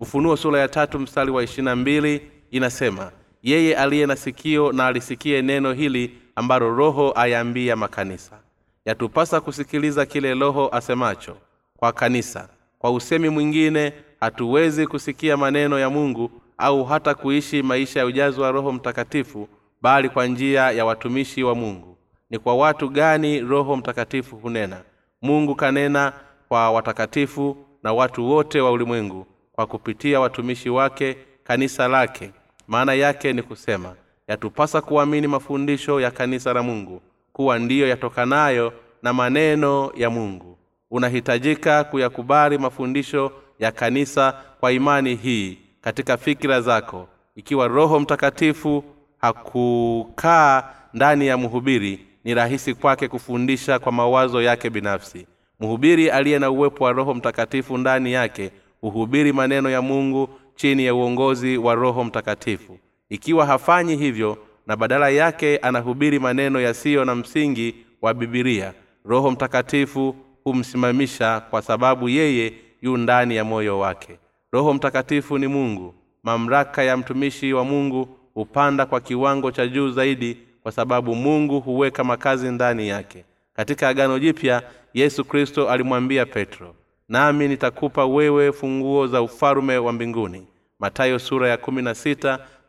[0.00, 5.42] Ufunuo sura ya tatu mstari wa ishirina mbili inasema yeye aliye na sikio na alisikie
[5.42, 8.38] neno hili ambalo roho ayaambia makanisa.
[8.84, 11.36] Yatupasa kusikiliza kile roho asemacho
[11.76, 12.48] kwa kanisa.
[12.78, 18.50] Kwa usemi mwingine hatuwezi kusikia maneno ya mungu au hata kuishi maisha ya ujazo wa
[18.50, 19.48] roho mtakatifu
[19.82, 21.96] bali kwa njia ya watumishi wa mungu.
[22.30, 24.82] Ni kwa watu gani roho mtakatifu hunena
[25.22, 26.12] mungu kanena
[26.48, 32.30] kwa watakatifu na watu wote wa ulimwengu kwa kupitia watumishi wake kanisa lake.
[32.68, 33.94] Maana yake ni kusema
[34.28, 37.02] yatupasa kuamini mafundisho ya kanisa la mungu
[37.32, 40.58] kuwa ndiyo yatokanayo na maneno ya mungu.
[40.90, 47.08] Unahitajika kuyakubali mafundisho ya kanisa kwa imani hii katika fikira zako.
[47.36, 48.84] Ikiwa roho mtakatifu
[49.18, 55.26] hakukaa ndani ya mhubiri ni rahisi kwake kufundisha kwa mawazo yake binafsi.
[55.60, 60.94] Mhubiri aliye na uwepo wa roho mtakatifu ndani yake huhubiri maneno ya mungu chini ya
[60.94, 62.78] uongozi wa roho mtakatifu.
[63.08, 68.72] Ikiwa hafanyi hivyo na badala yake anahubiri maneno yasiyo na msingi wa bibilia
[69.04, 72.52] roho mtakatifu humsimamisha kwa sababu yeye
[72.82, 74.18] yu ndani ya moyo wake.
[74.52, 75.94] Roho mtakatifu ni mungu.
[76.22, 80.36] Mamlaka ya mtumishi wa mungu hupanda kwa kiwango cha juu zaidi
[80.70, 83.24] kwa sababu mungu huweka makazi ndani yake.
[83.52, 84.62] Katika agano jipya
[84.94, 86.74] yesu kristo alimwambia petro
[87.08, 90.46] nami nitakupa wewe funguo za ufalume wa mbinguni.
[90.78, 91.82] Matayo sura ya kumi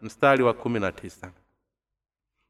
[0.02, 0.82] mstari wa kumi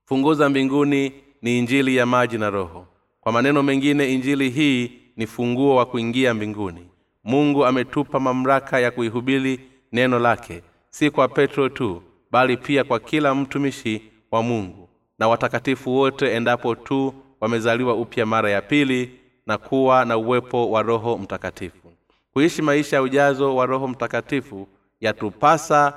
[0.05, 1.11] funguo za mbinguni
[1.41, 2.87] ni injili ya maji na roho.
[3.21, 6.87] Kwa maneno mengine injili hii ni funguo wa kuingia mbinguni.
[7.23, 9.59] Mungu ametupa mamlaka ya kuihubiri
[9.91, 14.80] neno lake si kwa petro tu bali pia kwa kila mtumishi wa mungu
[15.21, 20.81] na watakatifu wote endapo tu wamezaliwa upya mara ya pili na kuwa na uwepo wa
[20.81, 21.93] roho mtakatifu.
[22.33, 24.67] Kuishi maisha ya ujazo wa roho mtakatifu
[25.01, 25.93] yatupasa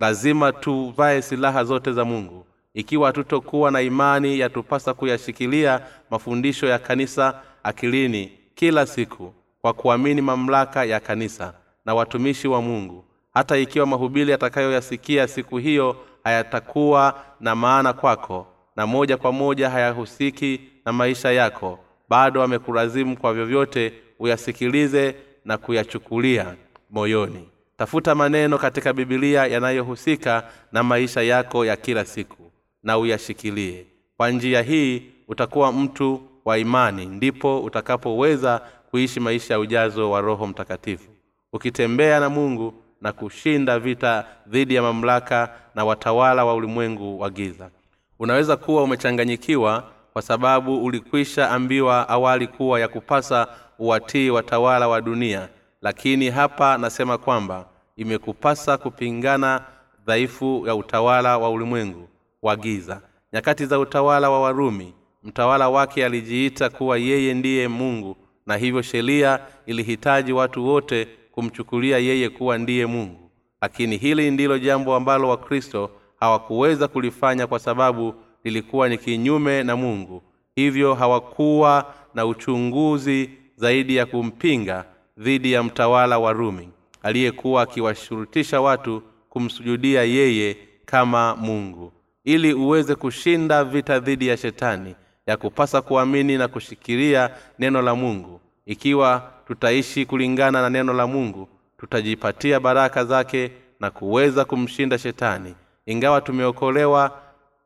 [0.00, 2.46] lazima tuvae silaha zote za mungu.
[2.74, 5.80] Ikiwa hatutokuwa na imani yatupasa kuyashikilia
[6.10, 11.54] mafundisho ya kanisa akilini kila siku kwa kuamini mamlaka ya kanisa
[11.84, 13.04] na watumishi wa mungu.
[13.34, 20.60] Hata ikiwa mahubiri yatakayoyasikia siku hiyo hayatakuwa na maana kwako na moja kwa moja hayahusiki
[20.84, 21.78] na maisha yako.
[22.08, 26.54] Bado amekulazimu kwa vyovyote uyasikilize na kuyachukulia
[26.90, 27.48] moyoni.
[27.76, 32.50] Tafuta maneno katika bibilia yanayohusika na maisha yako ya kila siku
[32.82, 33.86] na uyashikilie.
[34.16, 38.60] Kwa njia hii utakuwa mtu wa imani ndipo utakapoweza
[38.90, 41.10] kuishi maisha ya ujazo wa roho mtakatifu.
[41.52, 47.70] Ukitembea na mungu na kushinda vita dhidi ya mamlaka na watawala wa ulimwengu wa giza.
[48.18, 53.46] Unaweza kuwa umechanganyikiwa kwa sababu ulikwisha ambiwa awali kuwa ya kupasa
[53.78, 55.48] uwatii watawala wa dunia
[55.82, 59.60] lakini hapa nasema kwamba imekupasa kupingana
[60.06, 62.08] dhaifu ya utawala wa ulimwengu
[62.42, 63.00] wa giza.
[63.32, 69.38] Nyakati za utawala wa warumi mtawala wake alijiita kuwa yeye ndiye mungu na hivyo sheria
[69.66, 73.30] ilihitaji watu wote kumchukulia yeye kuwa ndiye mungu.
[73.62, 80.22] Lakini hili ndilo jambo ambalo wakristo hawakuweza kulifanya kwa sababu lilikuwa ni kinyume na mungu.
[80.56, 84.84] Hivyo hawakuwa na uchunguzi zaidi ya kumpinga
[85.18, 86.68] dhidi ya mtawala wa rumi
[87.02, 91.92] aliyekuwa akiwashurutisha watu kumsujudia yeye kama mungu.
[92.24, 94.94] Ili uweze kushinda vita dhidi ya shetani
[95.26, 101.48] ya kupasa kuamini na kushikilia neno la mungu ikiwa tutaishi kulingana na neno la mungu
[101.78, 103.50] tutajipatia baraka zake
[103.80, 105.54] na kuweza kumshinda shetani.
[105.86, 107.18] Ingawa tumeokolewa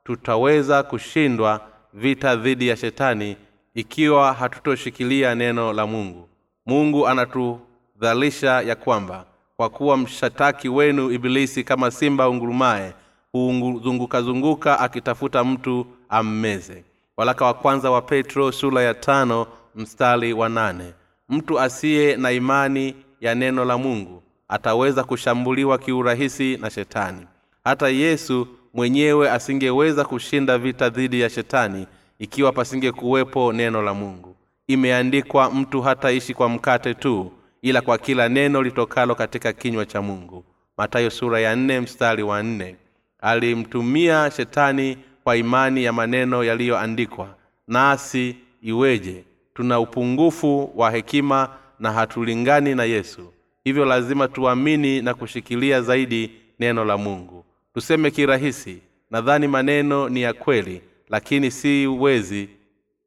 [0.04, 1.60] tutaweza kushindwa
[1.94, 3.36] vita dhidi ya shetani
[3.74, 6.28] ikiwa hatutoshikilia neno la mungu.
[6.66, 9.24] Mungu anatudhalisha ya kwamba
[9.56, 12.92] kwa kuwa mshataki wenu ibilisi kama simba ungurumaye
[13.32, 16.84] huzungukazunguka akitafuta mtu ammeze.
[17.16, 19.46] Walaka wa kwanza wa petro sula ya tano
[19.78, 20.94] mstari wa nane.
[21.28, 27.26] Mtu asiye na imani ya neno la mungu ataweza kushambuliwa kiurahisi na shetani.
[27.64, 31.86] Hata yesu mwenyewe asingeweza kushinda vita dhidi ya shetani
[32.18, 34.36] ikiwa pasingekuwepo neno la mungu.
[34.66, 40.44] Imeandikwa mtu hataishi kwa mkate tu ila kwa kila neno litokalo katika kinywa cha mungu.
[40.76, 42.76] Matayo sura ya nne mstari wa nne.
[43.20, 47.34] Alimtumia shetani kwa imani ya maneno yaliyoandikwa
[47.68, 49.24] nasi iweje
[49.58, 53.32] tuna upungufu wa hekima na hatulingani na yesu.
[53.64, 57.44] Hivyo lazima tuamini na kushikilia zaidi neno la mungu.
[57.74, 58.78] Tuseme kirahisi
[59.10, 62.48] nadhani maneno ni ya kweli lakini siwezi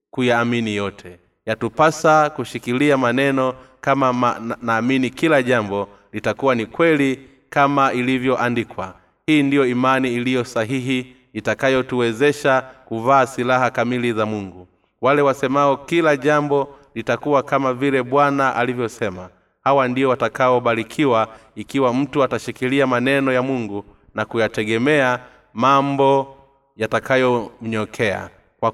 [0.09, 1.19] kuyaamini yote.
[1.45, 8.95] Yatupasa kushikilia maneno kama ma, naamini kila jambo litakuwa ni kweli kama ilivyoandikwa.
[9.25, 14.67] Hii ndiyo imani iliyo sahihi itakayotuwezesha kuvaa silaha kamili za mungu
[15.01, 19.29] wale wasemao kila jambo litakuwa kama vile bwana alivyosema.
[19.63, 23.85] Hawa ndio watakaobarikiwa ikiwa mtu atashikilia maneno ya mungu
[24.15, 25.19] na kuyategemea
[25.53, 26.37] mambo
[26.77, 28.71] yatakayomnyokea kwa,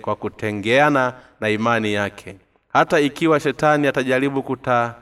[0.00, 2.36] kwa kutengeana na imani yake.
[2.72, 4.94] Hata ikiwa shetani atajaribu kuta,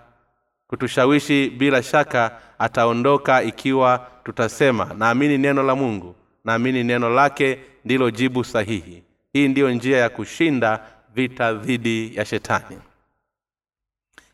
[0.67, 8.45] kutushawishi bila shaka ataondoka ikiwa tutasema naamini neno la mungu naamini neno lake ndilo jibu
[8.45, 10.81] sahihi hii ndiyo njia ya kushinda
[11.15, 12.79] vita dhidi ya shetani.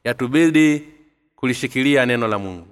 [0.04, 0.82] Yatubidi
[1.37, 2.66] kulishikilia neno la mungu.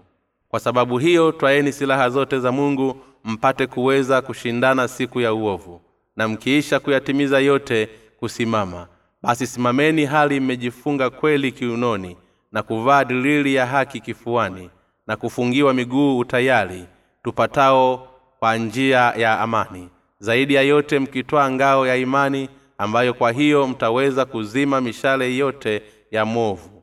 [0.48, 5.80] Kwa sababu hiyo twaeni silaha zote za mungu mpate kuweza kushindana siku ya uovu.
[6.16, 8.88] Na mkiisha kuyatimiza yote kusimama.
[9.22, 12.16] Basi simameni hali mmejifunga kweli kiunoni
[12.52, 14.70] na kuvaa dilili ya haki kifuani
[15.06, 16.84] na kufungiwa miguu utayari
[17.22, 18.08] tupatao
[18.38, 22.48] kwa njia ya amani zaidi ya yote mkitwaa ngao ya imani
[22.78, 26.76] ambayo kwa hiyo mtaweza kuzima mishale yote ya movu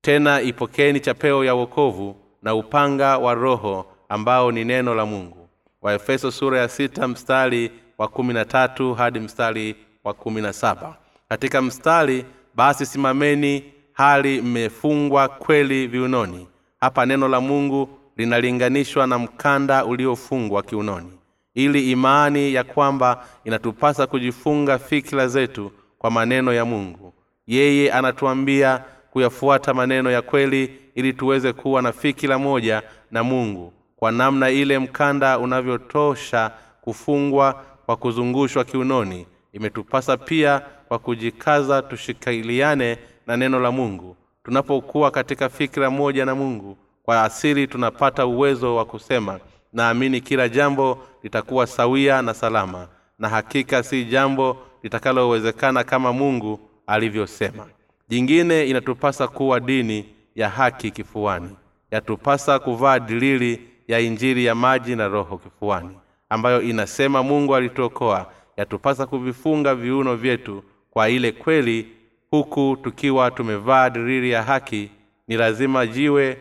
[0.00, 5.48] tena ipokeni chapeo ya wokovu na upanga wa roho ambao ni neno la mungu.
[5.82, 10.96] Waefeso sura ya sita mstari wa kumi na tatu hadi mstari wa kumi na saba.
[11.28, 16.48] Katika mstari basi simameni hali mmefungwa kweli viunoni.
[16.80, 21.12] Hapa neno la mungu linalinganishwa na mkanda uliofungwa kiunoni
[21.54, 27.14] ili imani ya kwamba inatupasa kujifunga fikira zetu kwa maneno ya mungu.
[27.46, 33.72] Yeye anatuambia kuyafuata maneno ya kweli ili tuweze kuwa na fikira moja na mungu.
[33.96, 43.36] Kwa namna ile mkanda unavyotosha kufungwa kwa kuzungushwa kiunoni imetupasa pia kwa kujikaza tushikiliane na
[43.36, 44.16] neno la mungu.
[44.44, 49.40] Tunapokuwa katika fikira moja na mungu kwa asili tunapata uwezo wa kusema
[49.72, 57.66] naamini kila jambo litakuwa sawia na salama na hakika si jambo litakalowezekana kama mungu alivyosema.
[58.08, 60.04] Jingine inatupasa kuwa dini
[60.34, 61.50] ya haki kifuani
[61.90, 68.32] yatupasa kuvaa dilili ya injiri ya maji na roho kifuani ambayo inasema mungu alituokoa.
[68.56, 71.88] Yatupasa kuvifunga viuno vyetu kwa ile kweli
[72.30, 74.90] huku tukiwa tumevaa diriri ya haki
[75.28, 76.38] ni lazima jiwe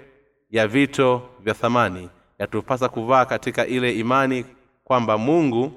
[0.52, 4.46] ya vito vya thamani yatupasa kuvaa katika ile imani
[4.84, 5.72] kwamba mungu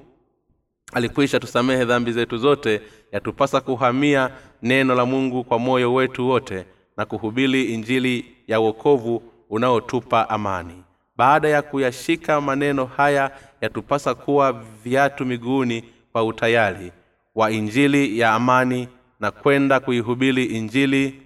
[0.93, 4.29] alikwisha tusamehe dhambi zetu zote yatupasa kuhamia
[4.61, 6.65] neno la mungu kwa moyo wetu wote
[6.97, 10.83] na kuhubiri injili ya uokovu unaotupa amani.
[11.17, 16.91] Baada ya kuyashika maneno haya yatupasa kuwa viatu miguuni kwa utayari
[17.35, 18.87] wa injili ya amani
[19.19, 21.21] na kwenda kuihubiri injili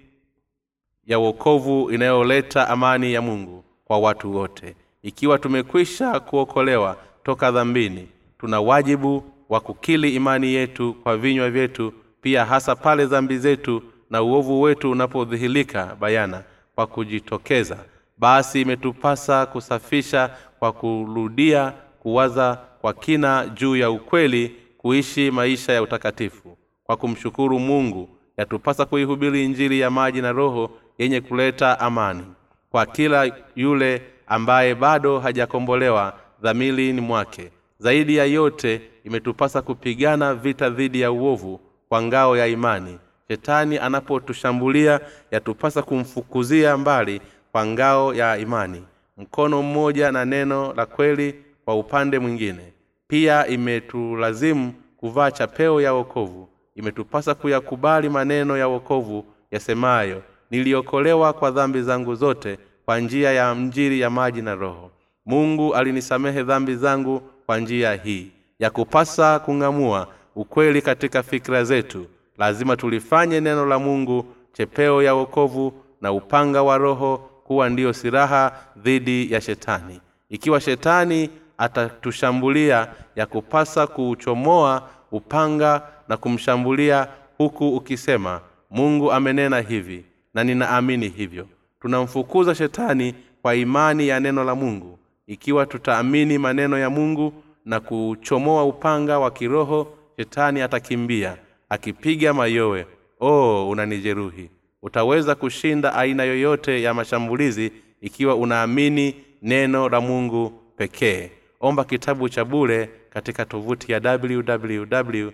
[1.06, 4.76] ya uokovu inayoleta amani ya mungu kwa watu wote
[5.08, 8.08] ikiwa tumekwisha kuokolewa toka dhambini
[8.40, 14.22] tuna wajibu wa kukili imani yetu kwa vinywa vyetu pia hasa pale dhambi zetu na
[14.22, 16.44] uovu wetu unapodhihirika bayana
[16.76, 17.78] kwa kujitokeza.
[18.18, 26.58] Basi imetupasa kusafisha kwa kurudia kuwaza kwa kina juu ya ukweli kuishi maisha ya utakatifu.
[26.84, 32.24] Kwa kumshukuru mungu yatupasa kuihubiri injili ya maji na roho yenye kuleta amani
[32.72, 37.52] kwa kila yule ambaye bado hajakombolewa dhamilini mwake.
[37.80, 41.60] Zaidi ya yote imetupasa kupigana vita dhidi ya uovu
[41.90, 43.00] kwa ngao ya imani.
[43.28, 45.00] Shetani anapotushambulia
[45.32, 48.84] yatupasa kumfukuzia mbali kwa ngao ya imani.
[49.18, 51.36] Mkono mmoja na neno la kweli
[51.66, 52.74] kwa upande mwingine.
[53.08, 56.50] Pia imetulazimu kuvaa chapeo ya wokovu.
[56.76, 64.00] Imetupasa kuyakubali maneno ya wokovu yasemayo niliokolewa kwa dhambi zangu zote kwa njia ya mjiri
[64.00, 64.92] ya maji na roho.
[65.26, 72.06] Mungu alinisamehe dhambi zangu kwa njia hii ya kupasa kung'amua ukweli katika fikira zetu.
[72.38, 78.52] Lazima tulifanye neno la mungu chepeo ya wokovu na upanga wa roho kuwa ndiyo siraha
[78.78, 80.02] dhidi ya shetani.
[80.30, 90.44] Ikiwa shetani atatushambulia ya kupasa kuuchomoa upanga na kumshambulia huku ukisema mungu amenena hivi na
[90.44, 91.48] ninaamini hivyo
[91.82, 95.00] tunamfukuza shetani kwa imani ya neno la mungu.
[95.28, 97.34] Ikiwa tutaamini maneno ya mungu
[97.66, 101.38] na kuchomoa upanga wa kiroho shetani atakimbia
[101.70, 102.88] akipiga mayowe.
[103.20, 104.50] Oh unanijeruhi.
[104.82, 111.32] Utaweza kushinda aina yoyote ya mashambulizi ikiwa unaamini neno la mungu pekee.
[111.60, 115.30] Omba kitabu cha bule katika tovuti ya www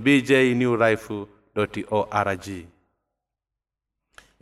[0.00, 1.26] bjnewlife
[1.90, 2.48] org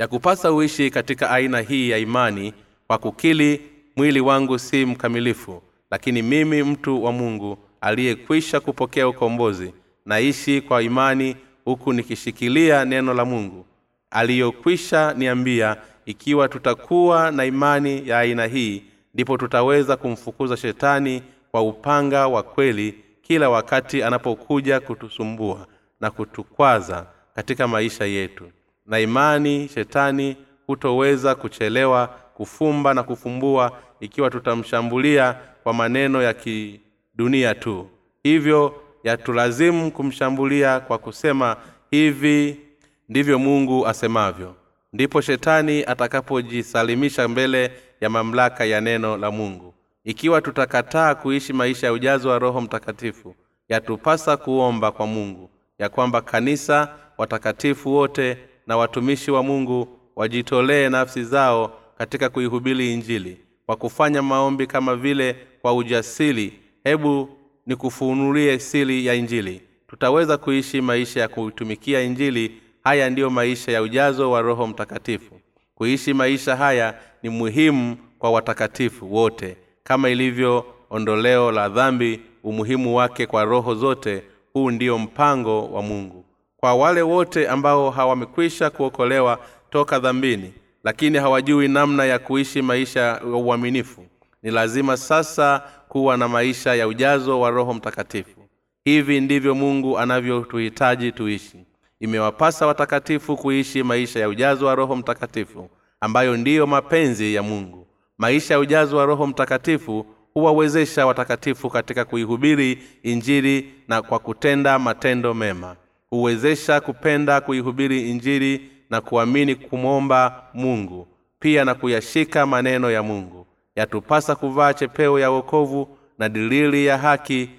[0.01, 2.55] ya kupasa uishi katika aina hii ya imani
[2.87, 3.61] kwa kukili
[3.97, 9.75] mwili wangu si mkamilifu lakini mimi mtu wa mungu aliyekwisha kupokea ukombozi
[10.07, 13.67] naishi kwa imani huku nikishikilia neno la mungu
[14.11, 18.83] aliyokwisha niambia ikiwa tutakuwa na imani ya aina hii
[19.15, 25.67] ndipo tutaweza kumfukuza shetani kwa upanga wa kweli kila wakati anapokuja kutusumbua
[26.01, 28.51] na kutukwaza katika maisha yetu
[28.91, 37.89] na imani shetani hutoweza kuchelewa kufumba na kufumbua ikiwa tutamshambulia kwa maneno ya kidunia tu.
[38.23, 41.57] Hivyo yatulazimu kumshambulia kwa kusema
[41.91, 42.61] hivi
[43.09, 44.55] ndivyo mungu asemavyo.
[44.93, 49.75] Ndipo shetani atakapojisalimisha mbele ya mamlaka ya neno la mungu.
[50.05, 53.35] Ikiwa tutakataa kuishi maisha ya ujazo wa roho mtakatifu
[53.69, 58.39] yatupasa kuomba kwa mungu ya kwamba kanisa watakatifu wote
[58.71, 65.37] na watumishi wa mungu wajitolee nafsi zao katika kuihubiri injili kwa kufanya maombi kama vile
[65.63, 66.53] kwa ujasiri.
[66.85, 67.29] Hebu
[67.67, 69.61] nikufunulie siri ya injili.
[69.89, 72.53] Tutaweza kuishi maisha ya kuitumikia injili.
[72.85, 75.41] Haya ndiyo maisha ya ujazo wa roho mtakatifu.
[75.75, 83.27] Kuishi maisha haya ni muhimu kwa watakatifu wote kama ilivyo ondoleo la dhambi umuhimu wake
[83.27, 84.23] kwa roho zote.
[84.53, 86.25] Huu ndiyo mpango wa mungu
[86.61, 89.39] kwa wale wote ambao hawamekwisha kuokolewa
[89.71, 90.53] toka dhambini
[90.85, 94.07] lakini hawajui namna ya kuishi maisha ya uaminifu.
[94.43, 98.41] Ni lazima sasa kuwa na maisha ya ujazo wa roho mtakatifu.
[98.85, 101.65] Hivi ndivyo mungu anavyotuhitaji tuishi.
[102.01, 105.71] Imewapasa watakatifu kuishi maisha ya ujazo wa roho mtakatifu
[106.01, 107.87] ambayo ndiyo mapenzi ya mungu.
[108.19, 115.35] Maisha ya ujazo wa roho mtakatifu huwawezesha watakatifu katika kuihubiri injili na kwa kutenda matendo
[115.35, 115.77] mema
[116.11, 121.07] huwezesha kupenda kuihubiri injili na kuamini kumwomba mungu
[121.41, 123.47] pia na kuyashika maneno ya mungu.
[123.77, 127.51] Yatupasa kuvaa chepeo ya wokovu na dilili ya haki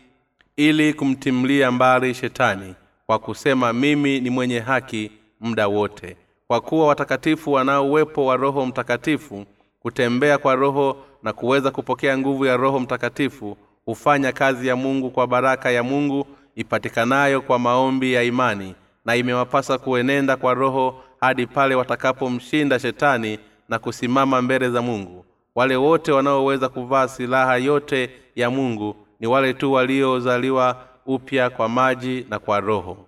[0.58, 6.18] ili kumtimlia mbali shetani kwa kusema mimi ni mwenye haki muda wote.
[6.48, 9.46] Kwa kuwa watakatifu wanao uwepo wa roho mtakatifu
[9.80, 15.28] kutembea kwa roho na kuweza kupokea nguvu ya roho mtakatifu hufanya kazi ya mungu kwa
[15.28, 18.76] baraka ya mungu ipatikanayo kwa maombi ya imani
[19.06, 23.40] na imewapasa kuenenda kwa roho hadi pale watakapomshinda shetani
[23.70, 25.26] na kusimama mbele za mungu.
[25.56, 32.26] Wale wote wanaoweza kuvaa silaha yote ya mungu ni wale tu waliozaliwa upya kwa maji
[32.30, 33.08] na kwa roho.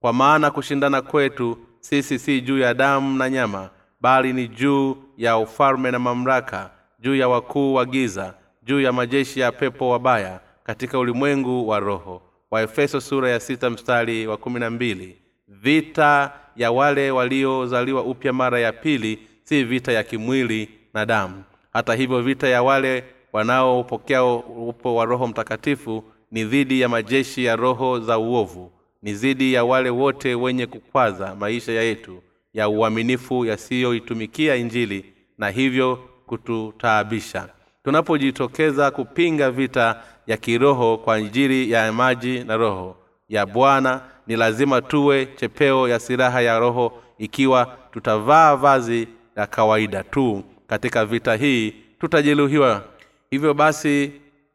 [0.00, 3.70] Kwa maana kushindana kwetu sisi si juu ya damu na nyama
[4.00, 6.70] bali ni juu ya ufalme na mamlaka
[7.00, 12.22] juu ya wakuu wa giza juu ya majeshi ya pepo wabaya katika ulimwengu wa roho
[12.54, 15.16] waefeso sura ya sita mstari wa kumi na mbili.
[15.48, 21.42] Vita ya wale waliozaliwa upya mara ya pili si vita ya kimwili na damu.
[21.72, 27.56] Hata hivyo vita ya wale wanaopokea upo wa roho mtakatifu ni dhidi ya majeshi ya
[27.56, 34.56] roho za uovu ni dhidi ya wale wote wenye kukwaza maisha yetu ya uaminifu yasiyoitumikia
[34.56, 35.04] injili
[35.38, 37.48] na hivyo kututaabisha.
[37.84, 42.96] Tunapojitokeza kupinga vita ya kiroho kwa njiri ya maji na roho.
[43.28, 50.02] Ya bwana ni lazima tuwe chepeo ya silaha ya roho ikiwa tutavaa vazi la kawaida
[50.02, 50.44] tu.
[50.66, 52.82] Katika vita hii tutajeruhiwa.
[53.30, 54.12] Hivyo basi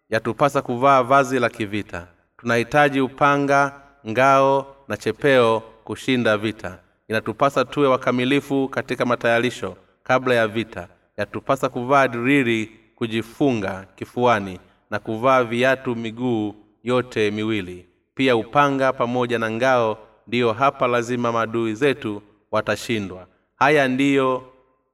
[0.10, 2.08] yatupasa kuvaa vazi la kivita.
[2.38, 6.78] Tunahitaji upanga ngao na chepeo kushinda vita.
[7.08, 9.76] Inatupasa tuwe wakamilifu katika matayarisho.
[10.04, 14.60] Kabla ya vita yatupasa kuvaa diriri kujifunga kifuani
[14.90, 17.86] na kuvaa viatu miguu yote miwili.
[18.16, 22.22] Pia upanga pamoja na ngao ndiyo hapa lazima maadui zetu
[22.52, 23.28] watashindwa.
[23.56, 24.44] Haya ndiyo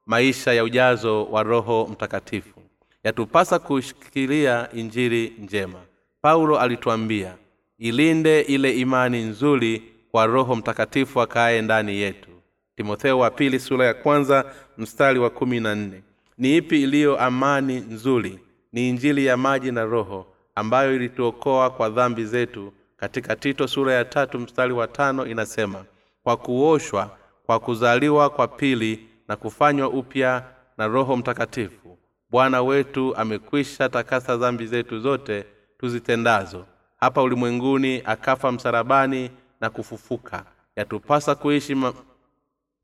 [0.05, 2.59] maisha ya ujazo wa roho mtakatifu.
[3.03, 5.79] Yatupasa kushikilia injiri njema.
[6.21, 7.35] Paulo alituambia
[7.79, 12.29] ilinde ile imani nzuri kwa roho mtakatifu akaye ndani yetu.
[12.75, 14.45] Timotheo wa pili sura ya kwanza
[14.77, 16.01] mstari wa kumi na nne.
[16.37, 18.39] Ni ipi iliyo amani nzuri
[18.75, 24.05] ni injili ya maji na roho ambayo ilituokoa kwa dhambi zetu katika tito sura ya
[24.05, 25.85] tatu mstari wa tano inasema
[26.23, 30.43] kwa kuoshwa kwa kuzaliwa kwa pili na kufanywa upya
[30.77, 31.97] na roho mtakatifu
[32.29, 35.45] bwana wetu amekwisha takasa dhambi zetu zote
[35.77, 36.65] tuzitendazo
[36.97, 40.45] hapa ulimwenguni akafa msarabani na kufufuka.
[40.75, 41.93] Yatupasa kuishi ma...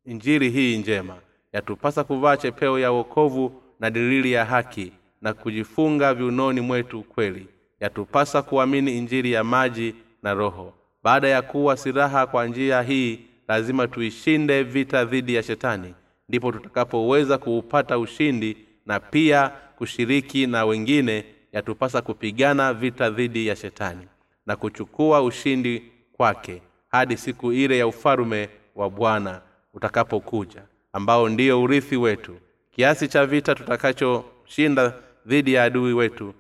[0.06, 1.16] injili hii njema.
[1.54, 7.48] Yatupasa kuvaa chepeo ya wokovu na dilili ya haki na kujifunga viunoni mwetu kweli.
[7.80, 10.74] Yatupasa kuamini injili ya maji na roho.
[11.04, 15.94] Baada ya kuwa silaha kwa njia hii lazima tuishinde vita dhidi ya shetani.
[16.30, 24.08] Ndipo tutakapoweza kuupata ushindi na pia kushiriki na wengine yatupasa kupigana vita dhidi ya shetani
[24.46, 29.42] na kuchukua ushindi kwake hadi siku ile ya ufalume wa bwana
[29.74, 30.62] utakapokuja
[30.94, 32.36] ambao ndiyo urithi wetu.
[32.72, 34.94] Kiasi cha vita tutakachoshinda
[35.26, 36.34] dhidi ya adui wetu.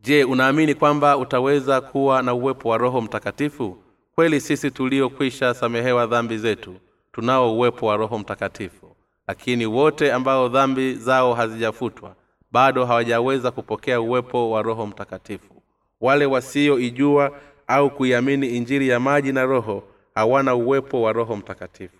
[0.00, 3.78] je unaamini kwamba utaweza kuwa na uwepo wa roho mtakatifu?
[4.14, 6.74] Kweli sisi tuliokwisha samehewa dhambi zetu
[7.12, 8.96] tunao uwepo wa roho mtakatifu.
[9.28, 12.16] Lakini wote ambao dhambi zao hazijafutwa
[12.52, 15.62] bado hawajaweza kupokea uwepo wa roho mtakatifu.
[16.00, 17.32] Wale wasioijua
[17.66, 19.82] au kuiamini injili ya maji na roho
[20.14, 21.96] hawana uwepo wa roho mtakatifu.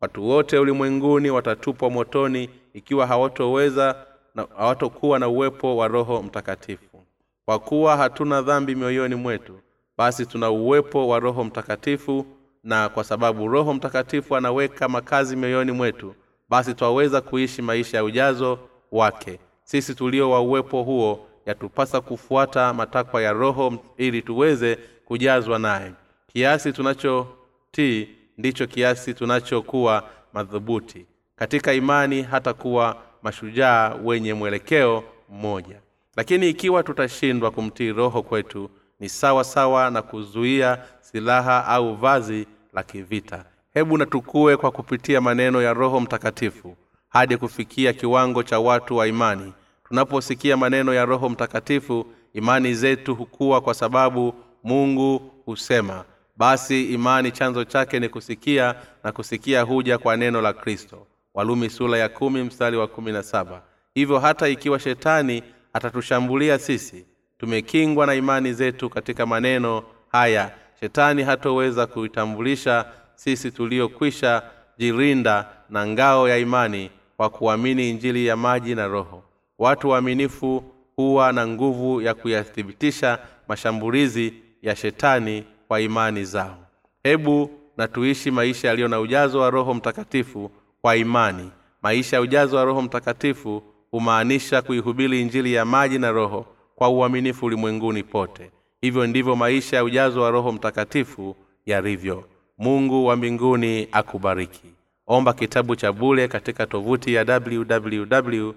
[0.00, 3.96] Watu wote ulimwenguni watatupwa motoni ikiwa hawatoweza
[4.34, 7.02] na hawatokuwa na uwepo wa roho mtakatifu.
[7.44, 9.58] Kwa kuwa hatuna dhambi mioyoni mwetu
[9.98, 12.26] basi tuna uwepo wa roho mtakatifu
[12.64, 16.14] na kwa sababu roho mtakatifu anaweka makazi mioyoni mwetu
[16.48, 18.58] basi twaweza kuishi maisha ya ujazo
[18.92, 19.38] wake.
[19.64, 25.92] Sisi tulio wa uwepo huo yatupasa kufuata matakwa ya roho ili tuweze kujazwa naye.
[26.26, 31.06] Kiasi tunachotii ndicho kiasi tunachokuwa madhubuti.
[31.36, 35.80] Katika imani hata kuwa mashujaa wenye mwelekeo mmoja.
[36.16, 42.82] Lakini ikiwa tutashindwa kumtii roho kwetu ni sawa sawa na kuzuia silaha au vazi la
[42.82, 43.44] kivita.
[43.74, 46.76] Hebu natukue kwa kupitia maneno ya roho mtakatifu
[47.08, 49.52] hadi kufikia kiwango cha watu wa imani.
[49.88, 54.34] Tunaposikia maneno ya roho mtakatifu imani zetu hukuwa kwa sababu
[54.64, 56.04] mungu husema.
[56.36, 61.06] Basi imani chanzo chake ni kusikia na kusikia huja kwa neno la kristo.
[61.34, 63.62] Walumi sula ya kumi mstari wa kumi na saba.
[63.94, 65.42] Hivyo hata ikiwa shetani
[65.72, 67.06] atatushambulia sisi
[67.38, 69.82] tumekingwa na imani zetu katika maneno
[70.12, 70.50] haya.
[70.80, 72.84] Shetani hatoweza kuitambulisha
[73.14, 74.42] sisi tuliokwisha
[74.78, 79.22] jirinda na ngao ya imani kwa kuamini injili ya maji na roho.
[79.58, 80.64] Watu waaminifu
[80.96, 86.58] huwa na nguvu ya kuyathibitisha mashambulizi ya shetani kwa imani zao.
[87.02, 90.50] Hebu na tuishi maisha yaliyo na ujazo wa roho mtakatifu
[90.82, 91.50] kwa imani.
[91.82, 97.46] Maisha ya ujazo wa roho mtakatifu humaanisha kuihubiri injili ya maji na roho kwa uaminifu
[97.46, 98.50] ulimwenguni pote.
[98.80, 101.36] Hivyo ndivyo maisha ya ujazo wa roho mtakatifu
[101.66, 102.24] yalivyo.
[102.58, 104.66] Mungu wa mbinguni akubariki.
[105.06, 108.52] Omba kitabu cha bule katika tovuti ya www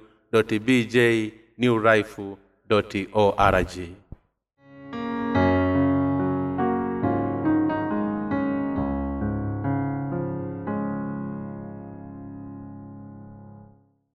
[0.60, 0.98] bj
[1.58, 1.76] new
[3.14, 3.78] org